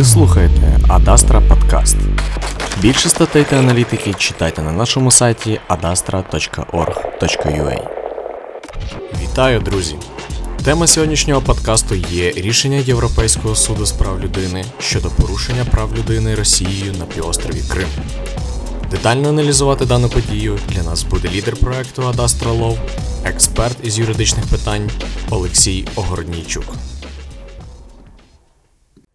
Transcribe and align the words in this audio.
Ви 0.00 0.06
слухаєте 0.06 0.78
Адастра 0.88 1.40
Подкаст. 1.40 1.96
Більше 2.82 3.08
статей 3.08 3.44
та 3.50 3.56
аналітики 3.56 4.14
читайте 4.14 4.62
на 4.62 4.72
нашому 4.72 5.10
сайті 5.10 5.60
adastra.org.ua 5.68 7.88
Вітаю, 9.22 9.60
друзі! 9.60 9.96
Тема 10.64 10.86
сьогоднішнього 10.86 11.40
подкасту 11.40 11.94
є 11.94 12.30
рішення 12.30 12.76
Європейського 12.76 13.54
суду 13.54 13.86
з 13.86 13.92
прав 13.92 14.20
людини 14.20 14.64
щодо 14.78 15.10
порушення 15.10 15.64
прав 15.64 15.98
людини 15.98 16.34
Росією 16.34 16.92
на 16.98 17.04
півострові 17.04 17.62
Крим. 17.68 17.88
Детально 18.90 19.28
аналізувати 19.28 19.86
дану 19.86 20.08
подію 20.08 20.58
для 20.68 20.82
нас 20.82 21.02
буде 21.02 21.28
лідер 21.28 21.56
проекту 21.56 22.06
Адастра 22.06 22.50
Law, 22.50 22.76
експерт 23.24 23.76
із 23.82 23.98
юридичних 23.98 24.46
питань 24.46 24.90
Олексій 25.30 25.88
Огорнійчук. 25.96 26.74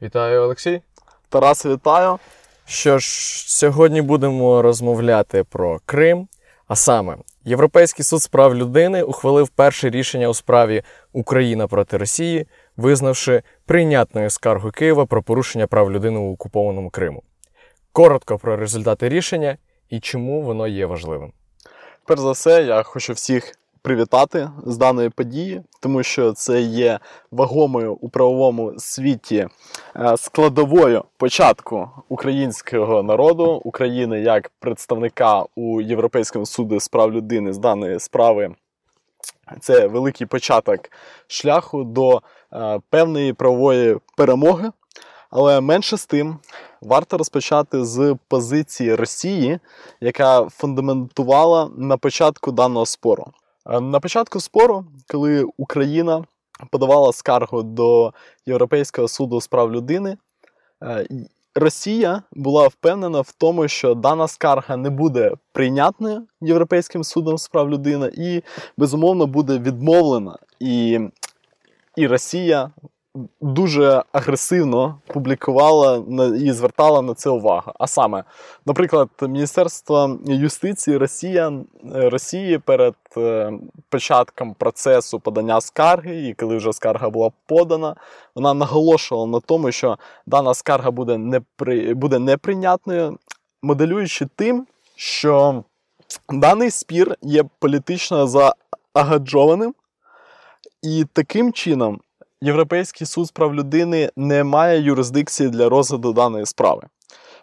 Вітаю, 0.01 0.41
Олексій. 0.41 0.81
Тарас, 1.29 1.65
вітаю. 1.65 2.19
Що 2.65 2.97
ж, 2.97 3.07
сьогодні 3.51 4.01
будемо 4.01 4.61
розмовляти 4.61 5.43
про 5.43 5.79
Крим. 5.85 6.27
А 6.67 6.75
саме, 6.75 7.17
Європейський 7.43 8.05
суд 8.05 8.21
з 8.21 8.27
прав 8.27 8.55
людини 8.55 9.03
ухвалив 9.03 9.49
перше 9.49 9.89
рішення 9.89 10.27
у 10.27 10.33
справі 10.33 10.83
Україна 11.13 11.67
проти 11.67 11.97
Росії, 11.97 12.47
визнавши 12.77 13.43
прийнятною 13.65 14.29
скаргу 14.29 14.71
Києва 14.71 15.05
про 15.05 15.23
порушення 15.23 15.67
прав 15.67 15.91
людини 15.91 16.19
у 16.19 16.33
окупованому 16.33 16.89
Криму. 16.89 17.23
Коротко 17.91 18.37
про 18.37 18.57
результати 18.57 19.09
рішення 19.09 19.57
і 19.89 19.99
чому 19.99 20.41
воно 20.41 20.67
є 20.67 20.85
важливим. 20.85 21.31
Перш 22.05 22.21
за 22.21 22.31
все, 22.31 22.63
я 22.63 22.83
хочу 22.83 23.13
всіх 23.13 23.55
привітати 23.85 24.49
з 24.65 24.77
даної 24.77 25.09
події, 25.09 25.61
тому 25.79 26.03
що 26.03 26.33
це 26.33 26.61
є 26.61 26.99
вагомою 27.31 27.93
у 27.93 28.09
правовому 28.09 28.73
світі 28.77 29.47
е, 29.95 30.17
складовою 30.17 31.03
початку 31.17 31.89
українського 32.09 33.03
народу 33.03 33.61
України 33.63 34.19
як 34.19 34.51
представника 34.59 35.43
у 35.55 35.81
Європейському 35.81 36.45
суді 36.45 36.79
з 36.79 36.87
прав 36.87 37.13
людини 37.13 37.53
з 37.53 37.57
даної 37.57 37.99
справи. 37.99 38.55
Це 39.59 39.87
великий 39.87 40.27
початок 40.27 40.79
шляху 41.27 41.83
до 41.83 42.21
е, 42.53 42.79
певної 42.89 43.33
правової 43.33 43.97
перемоги. 44.17 44.71
Але 45.29 45.61
менше 45.61 45.97
з 45.97 46.05
тим 46.05 46.37
варто 46.81 47.17
розпочати 47.17 47.85
з 47.85 48.17
позиції 48.27 48.95
Росії, 48.95 49.59
яка 50.01 50.49
фундаментувала 50.49 51.69
на 51.77 51.97
початку 51.97 52.51
даного 52.51 52.85
спору. 52.85 53.25
Е, 53.69 53.81
На 53.81 53.99
початку 53.99 54.39
спору, 54.39 54.85
коли 55.07 55.45
Україна 55.57 56.23
подавала 56.71 57.13
скаргу 57.13 57.63
до 57.63 58.13
Європейського 58.45 59.07
суду 59.07 59.41
з 59.41 59.47
прав 59.47 59.71
людини, 59.71 60.17
е, 60.83 61.07
Росія 61.55 62.23
була 62.31 62.67
впевнена 62.67 63.21
в 63.21 63.31
тому, 63.31 63.67
що 63.67 63.93
дана 63.93 64.27
скарга 64.27 64.77
не 64.77 64.89
буде 64.89 65.31
прийнятною 65.51 66.27
Європейським 66.41 67.03
судом 67.03 67.37
з 67.37 67.47
прав 67.47 67.69
людини 67.69 68.11
і, 68.17 68.41
безумовно, 68.77 69.27
буде 69.27 69.59
відмовлена. 69.59 70.37
І, 70.59 70.99
і 71.95 72.07
Росія 72.07 72.71
дуже 73.41 74.03
агресивно 74.11 74.99
публікувала 75.07 76.03
і 76.37 76.51
звертала 76.51 77.01
на 77.01 77.13
це 77.13 77.29
увагу. 77.29 77.71
А 77.79 77.87
саме, 77.87 78.23
наприклад, 78.65 79.09
Міністерство 79.21 80.19
юстиції 80.25 80.97
Росія, 80.97 81.53
е, 81.95 82.09
Росії 82.09 82.57
перед 82.57 82.95
е, 83.17 83.53
початком 83.89 84.53
процесу 84.53 85.19
подання 85.19 85.61
скарги, 85.61 86.27
і 86.27 86.33
коли 86.33 86.57
вже 86.57 86.73
скарга 86.73 87.09
була 87.09 87.31
подана, 87.45 87.95
вона 88.35 88.53
наголошувала 88.53 89.27
на 89.27 89.39
тому, 89.39 89.71
що 89.71 89.97
дана 90.25 90.53
скарга 90.53 90.91
буде, 90.91 91.17
непри... 91.17 91.93
буде 91.93 92.19
неприйнятною, 92.19 93.17
моделюючи 93.63 94.27
тим, 94.35 94.67
що 94.95 95.63
даний 96.29 96.71
спір 96.71 97.15
є 97.21 97.43
політично 97.59 98.27
заагаджованим, 98.27 99.75
і 100.81 101.05
таким 101.13 101.53
чином 101.53 101.99
Європейський 102.41 103.07
суд 103.07 103.25
з 103.25 103.31
прав 103.31 103.55
людини 103.55 104.09
не 104.15 104.43
має 104.43 104.81
юрисдикції 104.81 105.49
для 105.49 105.69
розгляду 105.69 106.13
даної 106.13 106.45
справи. 106.45 106.83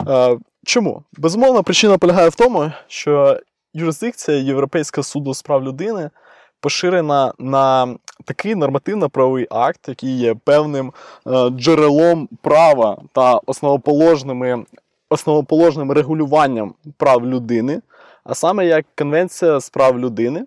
Е, 0.08 0.38
чому? 0.64 1.02
Безумовно, 1.12 1.62
причина 1.62 1.98
полягає 1.98 2.28
в 2.28 2.34
тому, 2.34 2.72
що 2.86 3.40
юрисдикція 3.74 4.36
Європейського 4.36 5.02
суду 5.02 5.34
з 5.34 5.42
прав 5.42 5.64
людини 5.64 6.10
поширена 6.60 7.32
на 7.38 7.96
такий 8.24 8.54
нормативно-правовий 8.54 9.46
акт, 9.50 9.88
який 9.88 10.18
є 10.18 10.34
певним 10.34 10.92
е, 11.26 11.50
джерелом 11.50 12.28
права 12.42 13.02
та 13.12 13.40
основоположними, 13.46 14.64
основоположним 15.10 15.92
регулюванням 15.92 16.74
прав 16.96 17.26
людини, 17.26 17.80
а 18.24 18.34
саме 18.34 18.66
як 18.66 18.86
Конвенція 18.98 19.60
з 19.60 19.70
прав 19.70 19.98
людини. 19.98 20.44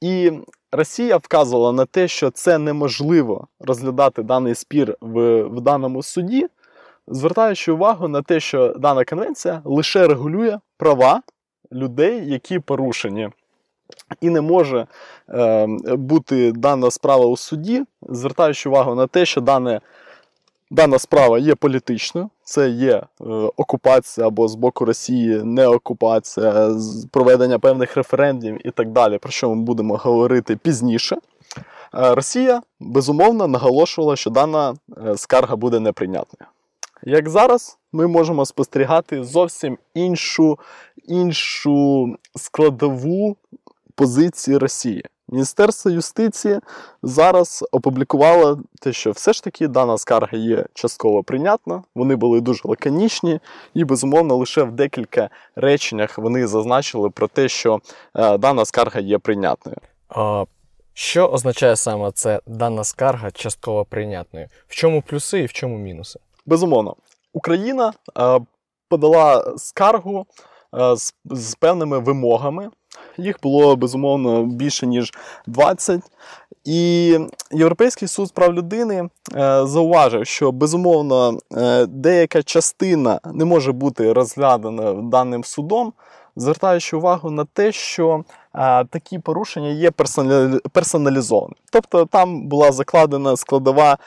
І 0.00 0.32
Росія 0.72 1.16
вказувала 1.16 1.72
на 1.72 1.84
те, 1.84 2.08
що 2.08 2.30
це 2.30 2.58
неможливо 2.58 3.48
розглядати 3.60 4.22
даний 4.22 4.54
спір 4.54 4.96
в, 5.00 5.42
в 5.42 5.60
даному 5.60 6.02
суді, 6.02 6.46
звертаючи 7.06 7.72
увагу 7.72 8.08
на 8.08 8.22
те, 8.22 8.40
що 8.40 8.68
дана 8.68 9.04
конвенція 9.04 9.62
лише 9.64 10.06
регулює 10.06 10.58
права 10.76 11.22
людей, 11.72 12.30
які 12.30 12.58
порушені. 12.58 13.30
І 14.20 14.30
не 14.30 14.40
може 14.40 14.86
е, 15.28 15.66
бути 15.96 16.52
дана 16.52 16.90
справа 16.90 17.26
у 17.26 17.36
суді, 17.36 17.84
звертаючи 18.02 18.68
увагу 18.68 18.94
на 18.94 19.06
те, 19.06 19.26
що 19.26 19.40
дане, 19.40 19.80
дана 20.70 20.98
справа 20.98 21.38
є 21.38 21.54
політичною, 21.54 22.30
це 22.44 22.68
є 22.68 22.92
е, 22.92 23.04
окупація 23.56 24.26
або 24.26 24.48
з 24.48 24.54
боку 24.54 24.84
Росії 24.84 25.42
не 25.44 25.66
окупація, 25.66 26.70
проведення 27.10 27.58
певних 27.58 27.96
референдумів 27.96 28.66
і 28.66 28.70
так 28.70 28.92
далі, 28.92 29.18
про 29.18 29.30
що 29.30 29.54
ми 29.54 29.62
будемо 29.62 29.96
говорити 29.96 30.56
пізніше. 30.56 31.16
Е, 31.16 32.14
Росія 32.14 32.62
безумовно 32.80 33.48
наголошувала, 33.48 34.16
що 34.16 34.30
дана 34.30 34.74
е, 35.06 35.16
скарга 35.16 35.56
буде 35.56 35.80
неприйнятною. 35.80 36.50
Як 37.02 37.28
зараз 37.28 37.78
ми 37.92 38.06
можемо 38.06 38.46
спостерігати 38.46 39.24
зовсім 39.24 39.78
іншу, 39.94 40.58
іншу 41.04 42.06
складову 42.36 43.36
позиції 43.94 44.58
Росії. 44.58 45.04
Міністерство 45.28 45.90
юстиції 45.90 46.60
зараз 47.02 47.64
опублікувало 47.72 48.60
те, 48.80 48.92
що 48.92 49.10
все 49.10 49.32
ж 49.32 49.44
таки 49.44 49.68
дана 49.68 49.98
скарга 49.98 50.38
є 50.38 50.64
частково 50.74 51.22
прийнятна. 51.22 51.82
Вони 51.94 52.16
були 52.16 52.40
дуже 52.40 52.60
лаконічні, 52.64 53.40
і 53.74 53.84
безумовно 53.84 54.36
лише 54.36 54.62
в 54.62 54.72
декілька 54.72 55.30
реченнях 55.56 56.18
вони 56.18 56.46
зазначили 56.46 57.10
про 57.10 57.28
те, 57.28 57.48
що 57.48 57.80
е, 58.14 58.38
дана 58.38 58.64
скарга 58.64 59.00
є 59.00 59.18
прийнятною. 59.18 59.76
А, 60.08 60.44
що 60.94 61.28
означає 61.28 61.76
саме 61.76 62.12
це 62.12 62.40
дана 62.46 62.84
скарга 62.84 63.30
частково 63.30 63.84
прийнятною? 63.84 64.48
В 64.68 64.74
чому 64.74 65.02
плюси 65.02 65.40
і 65.40 65.46
в 65.46 65.52
чому 65.52 65.78
мінуси? 65.78 66.20
Безумовно, 66.46 66.96
Україна 67.32 67.92
е, 68.18 68.40
подала 68.88 69.54
скаргу 69.56 70.26
е, 70.74 70.96
з, 70.96 71.14
з 71.24 71.54
певними 71.54 71.98
вимогами. 71.98 72.70
Їх 73.18 73.36
було 73.42 73.76
безумовно 73.76 74.42
більше 74.44 74.86
ніж 74.86 75.12
20. 75.46 76.00
І 76.64 77.18
Європейський 77.52 78.08
суд 78.08 78.28
з 78.28 78.30
прав 78.30 78.54
людини 78.54 79.08
е, 79.36 79.66
зауважив, 79.66 80.26
що 80.26 80.52
безумовно 80.52 81.38
е, 81.56 81.86
деяка 81.86 82.42
частина 82.42 83.20
не 83.32 83.44
може 83.44 83.72
бути 83.72 84.12
розглядана 84.12 84.92
даним 84.92 85.44
судом, 85.44 85.92
звертаючи 86.36 86.96
увагу 86.96 87.30
на 87.30 87.44
те, 87.44 87.72
що 87.72 88.24
е, 88.54 88.84
такі 88.84 89.18
порушення 89.18 89.68
є 89.68 89.90
персоналізовані. 90.72 91.54
Тобто 91.72 92.06
там 92.06 92.48
була 92.48 92.72
закладена 92.72 93.36
складова 93.36 93.98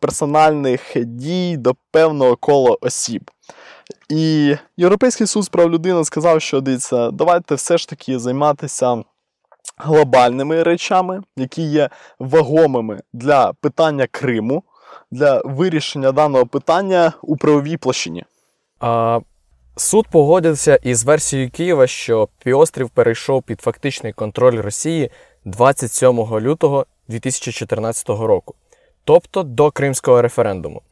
персональних 0.00 0.92
дій 0.96 1.56
до 1.56 1.74
певного 1.90 2.36
кола 2.36 2.76
осіб. 2.80 3.30
І 4.08 4.56
Європейський 4.76 5.26
суд 5.26 5.42
з 5.42 5.48
прав 5.48 5.70
людини 5.70 6.04
сказав, 6.04 6.42
що 6.42 6.60
дивіться, 6.60 7.10
давайте 7.10 7.54
все 7.54 7.78
ж 7.78 7.88
таки 7.88 8.18
займатися 8.18 9.02
глобальними 9.76 10.62
речами, 10.62 11.22
які 11.36 11.62
є 11.62 11.90
вагомими 12.18 13.00
для 13.12 13.52
питання 13.52 14.06
Криму, 14.10 14.62
для 15.10 15.42
вирішення 15.44 16.12
даного 16.12 16.46
питання 16.46 17.12
у 17.22 17.36
правовій 17.36 17.76
площині. 17.76 18.24
А, 18.80 19.20
суд 19.76 20.06
погодився 20.10 20.78
із 20.82 21.04
версією 21.04 21.50
Києва, 21.50 21.86
що 21.86 22.28
півострів 22.44 22.90
перейшов 22.90 23.42
під 23.42 23.60
фактичний 23.60 24.12
контроль 24.12 24.60
Росії 24.60 25.10
27 25.44 26.40
лютого 26.40 26.86
2014 27.08 28.08
року, 28.08 28.54
тобто 29.04 29.42
до 29.42 29.70
кримського 29.70 30.22
референдуму. 30.22 30.82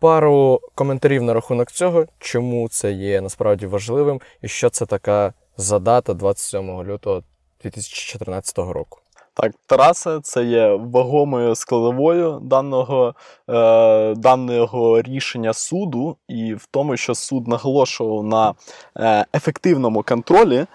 Пару 0.00 0.60
коментарів 0.74 1.22
на 1.22 1.34
рахунок 1.34 1.70
цього, 1.70 2.06
чому 2.18 2.68
це 2.68 2.92
є 2.92 3.20
насправді 3.20 3.66
важливим 3.66 4.20
і 4.42 4.48
що 4.48 4.70
це 4.70 4.86
така 4.86 5.32
за 5.56 5.78
дата 5.78 6.14
27 6.14 6.82
лютого 6.82 7.22
2014 7.62 8.58
року. 8.58 8.98
Так, 9.34 9.52
Тарасе, 9.66 10.20
це 10.22 10.44
є 10.44 10.68
вагомою 10.68 11.54
складовою 11.54 12.40
даного, 12.42 13.14
е, 13.50 14.14
даного 14.14 15.02
рішення 15.02 15.52
суду, 15.52 16.16
і 16.28 16.54
в 16.54 16.66
тому, 16.70 16.96
що 16.96 17.14
суд 17.14 17.48
наголошував 17.48 18.24
на 18.24 18.54
е, 18.96 19.26
ефективному 19.34 20.02
контролі, 20.02 20.66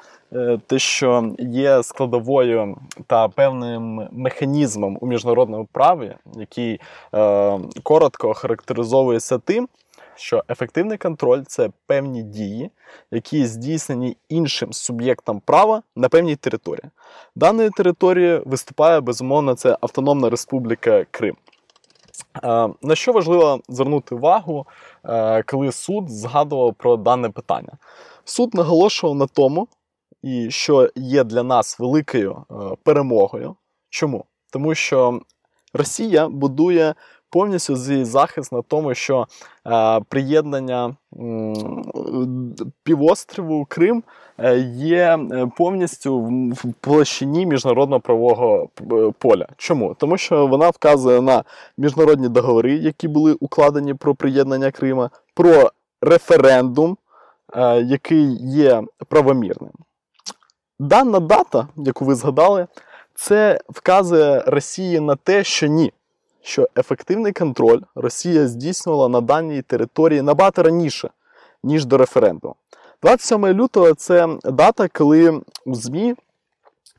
те, 0.68 0.80
що 0.80 1.36
є 1.40 1.84
складовою 1.84 2.78
та 3.08 3.28
певним 3.28 4.08
механізмом 4.12 4.98
у 5.02 5.08
міжнародному 5.08 5.68
праві, 5.72 6.16
який 6.36 6.80
е, 7.16 7.60
коротко 7.84 8.34
характеризовується 8.34 9.38
тим, 9.38 9.68
що 10.16 10.44
ефективний 10.50 10.98
контроль 10.98 11.42
це 11.48 11.70
певні 11.88 12.24
дії, 12.24 12.70
які 13.12 13.46
здійснені 13.46 14.18
іншим 14.30 14.74
суб'єктом 14.74 15.40
права 15.46 15.84
на 15.96 16.10
певній 16.10 16.36
території. 16.36 16.90
Даною 17.36 17.70
територією 17.70 18.44
виступає 18.46 19.02
безумовно 19.02 19.56
це 19.56 19.78
Автономна 19.82 20.30
Республіка 20.30 21.06
Крим. 21.12 21.36
Е, 22.44 22.70
На 22.82 22.96
що 22.96 23.12
важливо 23.12 23.60
звернути 23.70 24.16
увагу, 24.16 24.66
е, 25.06 25.44
коли 25.44 25.72
суд 25.72 26.10
згадував 26.10 26.74
про 26.74 26.98
дане 26.98 27.30
питання? 27.30 27.72
Суд 28.26 28.54
наголошував 28.54 29.16
на 29.16 29.28
тому, 29.28 29.68
і 30.24 30.52
що 30.52 30.90
є 30.96 31.24
для 31.24 31.44
нас 31.44 31.80
великою 31.80 32.46
е, 32.52 32.54
перемогою. 32.84 33.56
Чому? 33.90 34.26
Тому 34.54 34.76
що 34.76 35.20
Росія 35.74 36.28
будує 36.30 36.94
повністю 37.30 37.78
свій 37.78 38.06
захист 38.06 38.52
на 38.52 38.62
тому, 38.62 38.94
що 38.96 39.28
е, 39.68 40.00
приєднання 40.10 40.96
півострову 42.84 43.66
Крим 43.70 44.04
е, 44.38 44.58
є 44.76 45.20
повністю 45.58 46.20
в- 46.22 46.74
площині 46.82 47.46
міжнародного 47.46 48.00
правового 48.00 48.70
поля. 49.18 49.48
Чому? 49.58 49.94
Тому 50.00 50.18
що 50.18 50.48
вона 50.48 50.70
вказує 50.70 51.22
на 51.22 51.44
міжнародні 51.78 52.30
договори, 52.30 52.74
які 52.74 53.08
були 53.08 53.34
укладені 53.34 53.94
про 53.94 54.16
приєднання 54.16 54.72
Крима, 54.72 55.10
про 55.34 55.72
референдум, 56.02 56.98
який 57.86 58.38
є 58.42 58.84
правомірним. 59.08 59.72
Дана 60.80 61.20
дата, 61.20 61.68
яку 61.76 62.06
ви 62.06 62.16
згадали, 62.16 62.68
це 63.16 63.60
вказує 63.70 64.44
Росії 64.48 65.00
на 65.00 65.16
те, 65.16 65.44
що 65.44 65.68
ні. 65.68 65.94
Що 66.42 66.68
ефективний 66.78 67.34
контроль 67.34 67.82
Росія 67.96 68.48
здійснювала 68.48 69.10
на 69.10 69.22
даній 69.22 69.62
території 69.62 70.22
набагато 70.22 70.64
раніше, 70.64 71.10
ніж 71.64 71.86
до 71.86 71.98
референдуму. 71.98 72.56
27 73.02 73.46
лютого 73.46 73.94
це 73.94 74.28
дата, 74.44 74.88
коли 74.88 75.42
у 75.66 75.76
ЗМІ 75.76 76.16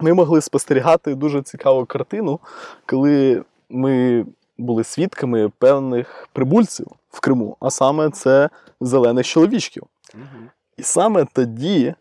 ми 0.00 0.14
могли 0.14 0.40
спостерігати 0.40 1.14
дуже 1.14 1.42
цікаву 1.42 1.84
картину, 1.84 2.40
коли 2.86 3.44
ми 3.70 4.26
були 4.58 4.84
свідками 4.84 5.48
певних 5.58 6.28
прибульців 6.32 6.86
в 7.10 7.20
Криму, 7.20 7.56
а 7.60 7.70
саме 7.70 8.10
це 8.10 8.50
зелених 8.80 9.26
чоловічків. 9.26 9.82
І 10.76 10.82
саме 10.82 11.26
тоді 11.32 11.94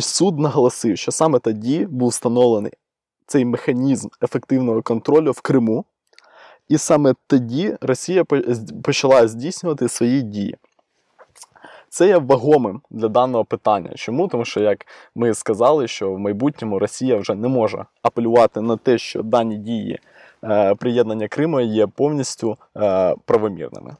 суд 0.00 0.38
наголосив, 0.38 0.98
що 0.98 1.12
саме 1.12 1.38
тоді 1.38 1.86
був 1.86 2.08
встановлений 2.08 2.72
цей 3.26 3.44
механізм 3.44 4.08
ефективного 4.22 4.82
контролю 4.82 5.32
в 5.32 5.40
Криму, 5.40 5.84
і 6.68 6.78
саме 6.78 7.14
тоді 7.26 7.76
Росія 7.80 8.24
почала 8.82 9.28
здійснювати 9.28 9.88
свої 9.88 10.22
дії. 10.22 10.56
Це 11.88 12.06
є 12.06 12.18
вагомим 12.18 12.80
для 12.90 13.08
даного 13.08 13.44
питання. 13.44 13.90
Чому? 13.94 14.28
Тому 14.28 14.44
що, 14.44 14.60
як 14.60 14.86
ми 15.14 15.34
сказали, 15.34 15.88
що 15.88 16.12
в 16.12 16.18
майбутньому 16.18 16.78
Росія 16.78 17.16
вже 17.16 17.34
не 17.34 17.48
може 17.48 17.84
апелювати 18.02 18.60
на 18.60 18.76
те, 18.76 18.98
що 18.98 19.22
дані 19.22 19.56
дії 19.56 19.98
е, 20.44 20.74
приєднання 20.74 21.28
Криму 21.28 21.60
є 21.60 21.86
повністю 21.86 22.56
е, 22.76 23.14
правомірними. 23.24 23.96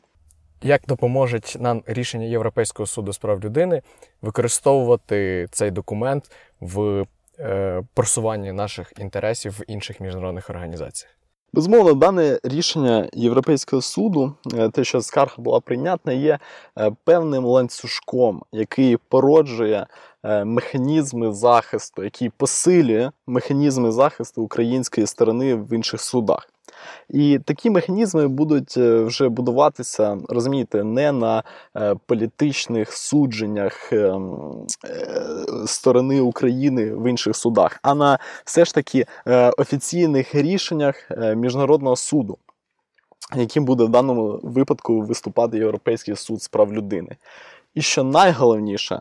Як 0.64 0.82
допоможуть 0.88 1.56
нам 1.60 1.82
рішення 1.86 2.26
Європейського 2.26 2.86
суду 2.86 3.12
з 3.12 3.18
прав 3.18 3.44
людини 3.44 3.82
використовувати 4.22 5.48
цей 5.50 5.70
документ 5.70 6.30
в 6.60 7.06
е, 7.38 7.82
просуванні 7.94 8.52
наших 8.52 8.92
інтересів 8.98 9.52
в 9.52 9.62
інших 9.66 10.00
міжнародних 10.00 10.50
організаціях? 10.50 11.14
Безумовно, 11.52 11.94
дане 11.94 12.38
рішення 12.42 13.08
Європейського 13.12 13.82
суду, 13.82 14.34
е, 14.54 14.68
те, 14.68 14.84
що 14.84 15.00
скарга 15.00 15.34
була 15.38 15.60
прийнятна, 15.60 16.12
є 16.12 16.38
е, 16.78 16.92
певним 17.04 17.44
ланцюжком, 17.44 18.42
який 18.52 18.96
породжує 18.96 19.86
механізми 20.44 21.32
захисту, 21.32 22.04
який 22.04 22.28
посилює 22.28 23.10
механізми 23.26 23.92
захисту 23.92 24.42
української 24.42 25.06
сторони 25.06 25.54
в 25.54 25.72
інших 25.72 26.00
судах. 26.00 26.53
І 27.08 27.38
такі 27.38 27.70
механізми 27.70 28.28
будуть 28.28 28.74
е, 28.76 29.02
вже 29.04 29.28
будуватися, 29.28 30.18
розумієте, 30.28 30.84
не 30.84 31.12
на 31.12 31.42
е, 31.76 31.94
політичних 32.06 32.92
судженнях 32.92 33.92
е, 33.92 33.96
м, 33.96 34.66
е, 34.84 35.66
сторони 35.66 36.20
України 36.20 36.94
в 36.94 37.10
інших 37.10 37.36
судах, 37.36 37.78
а 37.82 37.94
на 37.94 38.18
все 38.44 38.64
ж 38.64 38.74
таки 38.74 39.06
офіційних 39.58 40.34
рішеннях 40.34 41.10
міжнародного 41.36 41.96
суду, 41.96 42.38
яким 43.36 43.64
буде 43.64 43.84
в 43.84 43.88
даному 43.88 44.40
випадку 44.42 45.00
виступати 45.00 45.58
Європейський 45.58 46.16
суд 46.16 46.42
з 46.42 46.48
прав 46.48 46.72
людини. 46.72 47.16
І 47.74 47.82
що 47.82 48.04
найголовніше, 48.04 49.00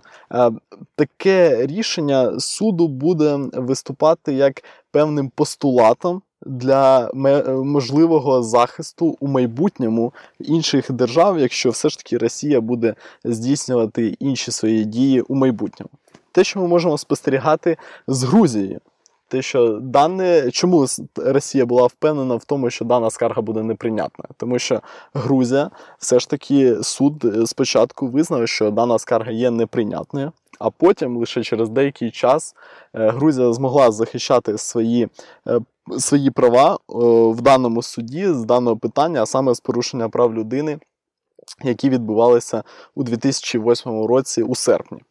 таке 0.96 1.66
рішення 1.66 2.40
суду 2.40 2.88
буде 2.88 3.40
виступати 3.54 4.34
як 4.34 4.64
певним 4.92 5.30
постулатом 5.30 6.22
для 6.46 7.12
можливого 7.64 8.44
захисту 8.44 9.18
у 9.20 9.28
майбутньому 9.28 10.14
інших 10.40 10.92
держав, 10.92 11.40
якщо 11.40 11.70
все 11.70 11.90
ж 11.90 11.98
таки 11.98 12.18
Росія 12.18 12.62
буде 12.62 12.96
здійснювати 13.24 14.08
інші 14.20 14.52
свої 14.52 14.86
дії 14.86 15.22
у 15.22 15.36
майбутньому. 15.36 15.90
Те, 16.32 16.44
що 16.44 16.60
ми 16.60 16.68
можемо 16.68 16.98
спостерігати 16.98 17.78
з 18.08 18.24
Грузією. 18.24 18.80
Те, 19.28 19.42
що 19.42 19.80
дане, 19.82 20.52
чому 20.52 20.86
Росія 21.16 21.66
була 21.66 21.88
впевнена 21.88 22.36
в 22.36 22.44
тому, 22.44 22.70
що 22.70 22.86
дана 22.86 23.10
скарга 23.10 23.42
буде 23.42 23.64
неприйнятною? 23.64 24.30
Тому 24.38 24.60
що 24.60 24.82
Грузія, 25.14 25.70
все 25.98 26.20
ж 26.20 26.30
таки, 26.30 26.84
суд 26.84 27.26
е, 27.26 27.48
спочатку 27.48 28.08
визнав, 28.08 28.48
що 28.48 28.72
дана 28.72 29.00
скарга 29.00 29.32
є 29.32 29.52
неприйнятною, 29.52 30.32
а 30.60 30.70
потім, 30.70 31.18
лише 31.18 31.44
через 31.44 31.70
деякий 31.70 32.12
час, 32.12 32.56
е, 32.94 33.10
Грузія 33.10 33.54
змогла 33.54 33.92
захищати 33.92 34.58
свої, 34.58 35.08
е, 35.48 35.60
свої 36.00 36.32
права 36.32 36.74
е, 36.74 36.78
в 37.32 37.42
даному 37.42 37.82
суді 37.82 38.28
з 38.28 38.46
даного 38.46 38.78
питання, 38.78 39.22
а 39.22 39.26
саме 39.26 39.54
з 39.54 39.60
порушення 39.60 40.10
прав 40.10 40.34
людини, 40.34 40.80
які 41.64 41.90
відбувалися 41.90 42.64
у 42.96 43.04
2008 43.04 44.06
році 44.06 44.44
у 44.44 44.56
серпні. 44.56 45.02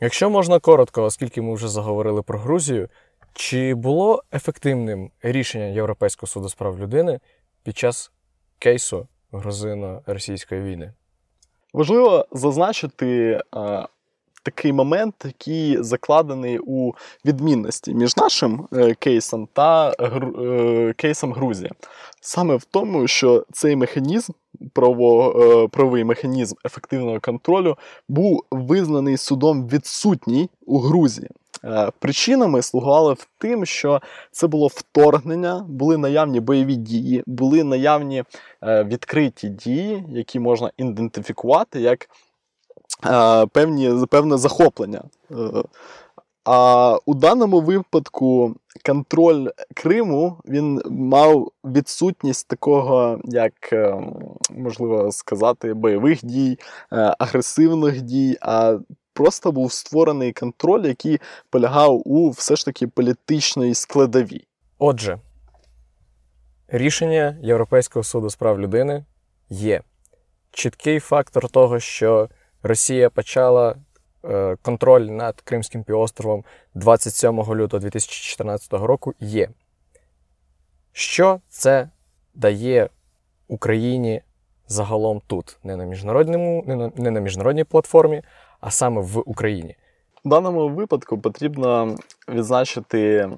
Якщо 0.00 0.30
можна 0.30 0.58
коротко, 0.58 1.02
оскільки 1.02 1.42
ми 1.42 1.54
вже 1.54 1.68
заговорили 1.68 2.22
про 2.22 2.38
Грузію, 2.38 2.88
чи 3.32 3.74
було 3.74 4.22
ефективним 4.32 5.10
рішення 5.22 5.64
Європейського 5.64 6.26
суду 6.26 6.48
з 6.48 6.54
прав 6.54 6.78
людини 6.78 7.20
під 7.62 7.78
час 7.78 8.12
кейсу 8.58 9.08
грузино-російської 9.32 10.62
війни? 10.62 10.92
Важливо 11.72 12.26
зазначити 12.32 13.40
е, 13.56 13.86
такий 14.44 14.72
момент, 14.72 15.14
який 15.24 15.82
закладений 15.82 16.58
у 16.58 16.92
відмінності 17.24 17.94
між 17.94 18.16
нашим 18.16 18.68
е, 18.72 18.94
кейсом 18.94 19.48
та 19.52 19.92
е, 20.00 20.94
кейсом 20.96 21.32
Грузії. 21.32 21.70
Саме 22.20 22.56
в 22.56 22.64
тому, 22.64 23.08
що 23.08 23.44
цей 23.52 23.76
механізм, 23.76 24.32
право, 24.72 25.30
е, 25.30 25.68
правовий 25.68 26.04
механізм 26.04 26.54
ефективного 26.66 27.20
контролю, 27.20 27.76
був 28.08 28.44
визнаний 28.50 29.16
судом 29.16 29.68
відсутній 29.68 30.50
у 30.66 30.78
Грузії. 30.78 31.28
Причинами 31.98 32.62
слугували 32.62 33.12
в 33.12 33.28
тим, 33.38 33.66
що 33.66 34.02
це 34.32 34.46
було 34.46 34.66
вторгнення, 34.66 35.66
були 35.68 35.96
наявні 35.96 36.40
бойові 36.40 36.74
дії, 36.76 37.22
були 37.26 37.64
наявні 37.64 38.24
відкриті 38.62 39.48
дії, 39.48 40.04
які 40.08 40.40
можна 40.40 40.70
ідентифікувати 40.76 41.80
як 41.80 42.08
певні, 43.52 44.06
певне 44.10 44.36
захоплення. 44.38 45.02
Е, 45.30 45.34
А 46.44 46.98
у 47.06 47.14
даному 47.14 47.60
випадку 47.60 48.54
контроль 48.86 49.48
Криму 49.74 50.36
він 50.48 50.82
мав 50.90 51.52
відсутність 51.64 52.48
такого, 52.48 53.20
як 53.24 53.72
е, 53.72 53.94
можливо 54.50 55.12
сказати, 55.12 55.74
бойових 55.74 56.24
дій, 56.24 56.58
е, 56.92 57.14
агресивних 57.18 58.02
дій, 58.02 58.38
а 58.40 58.78
просто 59.12 59.52
був 59.52 59.72
створений 59.72 60.32
контроль, 60.32 60.86
який 60.86 61.20
полягав 61.50 62.02
у 62.04 62.30
все 62.30 62.56
ж 62.56 62.64
таки 62.64 62.86
політичної 62.86 63.74
складовій. 63.74 64.46
Отже, 64.78 65.18
рішення 66.68 67.38
Європейського 67.42 68.02
суду 68.02 68.30
з 68.30 68.36
прав 68.36 68.60
людини 68.60 69.04
є 69.50 69.82
чіткий 70.50 71.00
фактор 71.00 71.48
того, 71.48 71.80
що 71.80 72.28
Росія 72.66 73.10
почала 73.10 73.74
е, 74.24 74.56
контроль 74.62 75.00
над 75.00 75.40
Кримським 75.40 75.84
півостровом 75.84 76.44
27 76.74 77.38
лютого 77.38 77.80
2014 77.80 78.72
року. 78.72 79.14
Є. 79.20 79.48
Що 80.92 81.40
це 81.48 81.88
дає 82.34 82.88
Україні 83.48 84.22
загалом 84.68 85.22
тут, 85.26 85.58
не 85.64 85.76
на 85.76 85.84
міжнародному, 85.84 86.64
не 86.66 86.76
на, 86.76 86.92
не 86.96 87.10
на 87.10 87.20
міжнародній 87.20 87.64
платформі, 87.64 88.22
а 88.60 88.70
саме 88.70 89.00
в 89.00 89.22
Україні? 89.26 89.76
В 90.24 90.28
даному 90.28 90.68
випадку 90.68 91.18
потрібно 91.18 91.96
відзначити 92.28 93.30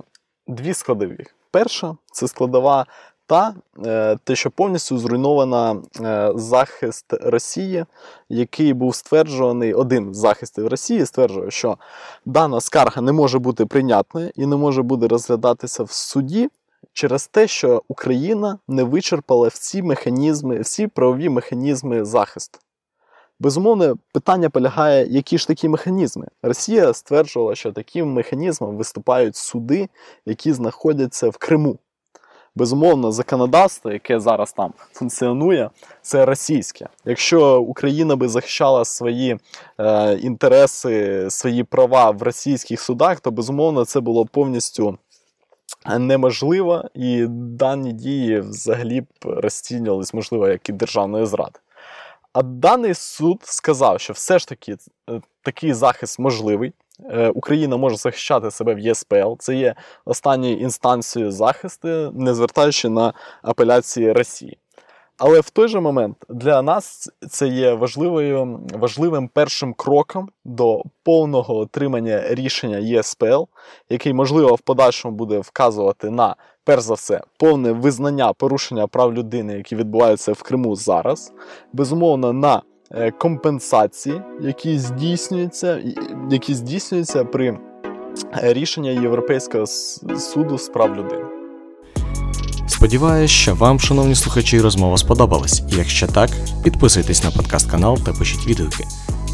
дві 0.47 0.75
складові. 0.75 1.25
Перша 1.51 1.97
це 2.13 2.29
складова 2.29 2.87
та 3.27 3.55
е, 3.85 4.17
те, 4.25 4.37
що 4.37 4.51
повністю 4.51 4.99
зруйнована 4.99 5.77
е, 6.01 6.33
захист 6.35 7.05
Росії, 7.11 7.85
який 8.29 8.73
був 8.73 8.95
стверджуваний, 8.95 9.75
один 9.75 10.15
з 10.15 10.17
захистів 10.17 10.67
Росії 10.67 11.07
стверджує, 11.07 11.51
що 11.51 11.79
дана 12.25 12.61
скарга 12.61 13.03
не 13.03 13.13
може 13.13 13.39
бути 13.39 13.67
прийнятною 13.67 14.31
і 14.35 14.47
не 14.47 14.57
може 14.57 14.83
бути 14.83 15.07
розглядатися 15.07 15.83
в 15.83 15.91
суді 15.91 16.49
через 16.93 17.27
те, 17.27 17.49
що 17.49 17.83
Україна 17.89 18.59
не 18.69 18.85
вичерпала 18.85 19.49
всі 19.49 19.83
механізми, 19.83 20.61
всі 20.61 20.87
правові 20.87 21.29
механізми 21.29 22.05
захисту. 22.05 22.59
Безумовно, 23.41 23.97
питання 24.13 24.51
полягає, 24.51 25.07
які 25.07 25.39
ж 25.39 25.47
такі 25.47 25.69
механізми. 25.69 26.27
Росія 26.43 26.93
стверджувала, 26.93 27.55
що 27.55 27.73
таким 27.73 28.13
механізмом 28.13 28.77
виступають 28.77 29.37
суди, 29.37 29.89
які 30.27 30.53
знаходяться 30.53 31.29
в 31.29 31.37
Криму. 31.37 31.79
Безумовно, 32.57 33.13
законодавство, 33.13 33.93
яке 33.93 34.21
зараз 34.21 34.53
там 34.53 34.73
функціонує, 34.93 35.71
це 36.03 36.25
російське. 36.25 36.87
Якщо 37.05 37.61
Україна 37.61 38.17
би 38.17 38.29
захищала 38.29 38.85
свої 38.85 39.39
е, 39.79 40.15
інтереси, 40.15 41.27
свої 41.31 41.65
права 41.65 42.11
в 42.11 42.23
російських 42.23 42.81
судах, 42.81 43.21
то 43.21 43.31
безумовно 43.31 43.85
це 43.85 44.01
було 44.01 44.27
повністю 44.27 44.99
неможливо, 45.99 46.85
і 46.95 47.27
дані 47.29 47.93
дії 47.93 48.41
взагалі 48.41 49.01
б 49.01 49.07
розцінювались, 49.23 50.15
можливо, 50.15 50.49
як 50.49 50.69
і 50.69 50.73
державної 50.73 51.27
зради. 51.27 51.59
А 52.33 52.43
даний 52.43 52.95
суд 52.95 53.41
сказав, 53.45 54.01
що 54.01 54.13
все 54.13 54.39
ж 54.39 54.49
таки 54.49 54.77
е, 55.11 55.21
такий 55.43 55.73
захист 55.73 56.19
можливий. 56.19 56.73
Е, 57.11 57.29
Україна 57.29 57.77
може 57.77 57.97
захищати 57.97 58.51
себе 58.51 58.75
в 58.75 58.79
ЄСПЛ. 58.79 59.35
Це 59.39 59.55
є 59.55 59.75
останньою 60.05 60.59
інстанцією 60.59 61.31
захисту, 61.31 62.13
не 62.15 62.35
звертаючи 62.35 62.89
на 62.89 63.13
апеляції 63.43 64.13
Росії. 64.13 64.59
Але 65.19 65.41
в 65.41 65.51
той 65.51 65.69
же 65.69 65.81
момент 65.81 66.17
для 66.29 66.63
нас 66.63 67.11
це 67.31 67.49
є 67.49 67.75
важливою, 67.75 68.61
важливим 68.75 69.29
першим 69.29 69.75
кроком 69.75 70.29
до 70.45 70.83
повного 71.03 71.59
отримання 71.59 72.35
рішення 72.35 72.79
ЄСПЛ, 72.79 73.43
який, 73.91 74.13
можливо, 74.13 74.55
в 74.55 74.61
подальшому 74.61 75.17
буде 75.17 75.39
вказувати 75.39 76.11
на, 76.11 76.37
перш 76.65 76.83
за 76.83 76.95
все, 76.95 77.21
повне 77.39 77.73
визнання 77.73 78.33
порушення 78.33 78.87
прав 78.87 79.15
людини, 79.15 79.55
які 79.55 79.77
відбуваються 79.77 80.33
в 80.33 80.43
Криму 80.43 80.77
зараз, 80.77 81.33
безумовно, 81.73 82.33
на 82.33 82.63
компенсації, 83.19 84.21
які 84.41 84.79
здійснюються, 84.79 85.81
які 86.31 86.55
здійснюються 86.55 87.25
при 87.25 87.49
е, 87.49 87.59
рішенні 88.53 88.89
Європейського 88.89 89.67
суду 90.17 90.59
з 90.59 90.69
прав 90.69 90.97
людини. 90.97 91.25
Сподіваюсь, 92.69 93.31
що 93.31 93.55
вам, 93.55 93.81
шановні 93.81 94.15
слухачі, 94.15 94.61
розмова 94.61 94.99
сподобалась. 94.99 95.63
І 95.73 95.77
якщо 95.77 96.07
так, 96.07 96.31
підписуйтесь 96.65 97.25
на 97.25 97.31
подкаст 97.31 97.71
канал 97.71 97.99
та 97.99 98.13
пишіть 98.13 98.47
відгуки. 98.47 98.85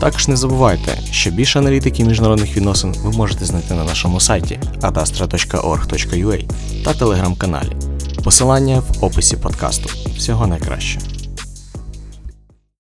Також 0.00 0.28
не 0.28 0.37
забувайте, 0.37 0.99
що 1.11 1.30
більше 1.30 1.59
аналітики 1.59 2.04
міжнародних 2.04 2.56
відносин 2.56 2.94
ви 3.02 3.11
можете 3.11 3.44
знайти 3.44 3.75
на 3.75 3.85
нашому 3.85 4.21
сайті 4.21 4.61
adastra.org.ua 4.80 6.49
та 6.85 6.94
телеграм-каналі. 6.94 7.76
Посилання 8.25 8.80
в 8.80 9.04
описі 9.04 9.37
подкасту. 9.37 9.90
Всього 10.16 10.47
найкраще. 10.47 11.12